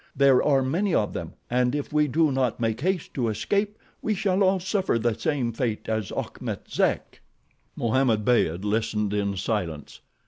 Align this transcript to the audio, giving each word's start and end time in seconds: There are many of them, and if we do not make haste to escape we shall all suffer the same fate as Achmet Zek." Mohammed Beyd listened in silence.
There 0.15 0.41
are 0.41 0.63
many 0.63 0.95
of 0.95 1.13
them, 1.13 1.33
and 1.47 1.75
if 1.75 1.93
we 1.93 2.07
do 2.07 2.31
not 2.31 2.59
make 2.59 2.81
haste 2.81 3.13
to 3.13 3.27
escape 3.29 3.77
we 4.01 4.15
shall 4.15 4.41
all 4.41 4.59
suffer 4.59 4.97
the 4.97 5.13
same 5.13 5.53
fate 5.53 5.87
as 5.87 6.11
Achmet 6.11 6.71
Zek." 6.71 7.21
Mohammed 7.75 8.25
Beyd 8.25 8.65
listened 8.65 9.13
in 9.13 9.37
silence. 9.37 9.99